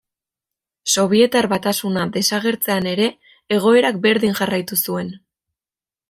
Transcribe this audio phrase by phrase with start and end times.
[0.91, 3.09] Sobietar Batasuna desagertzean ere,
[3.59, 5.13] egoerak berdin jarraitu zuen.